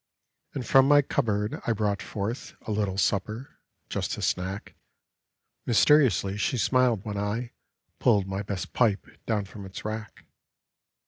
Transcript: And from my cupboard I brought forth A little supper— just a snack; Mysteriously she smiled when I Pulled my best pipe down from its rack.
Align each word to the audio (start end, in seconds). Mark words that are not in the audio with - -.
And 0.55 0.65
from 0.65 0.87
my 0.87 1.03
cupboard 1.03 1.61
I 1.67 1.73
brought 1.73 2.01
forth 2.01 2.55
A 2.63 2.71
little 2.71 2.97
supper— 2.97 3.59
just 3.91 4.17
a 4.17 4.23
snack; 4.23 4.73
Mysteriously 5.67 6.37
she 6.39 6.57
smiled 6.57 7.05
when 7.05 7.19
I 7.19 7.51
Pulled 7.99 8.25
my 8.25 8.41
best 8.41 8.73
pipe 8.73 9.05
down 9.27 9.45
from 9.45 9.63
its 9.63 9.85
rack. 9.85 10.25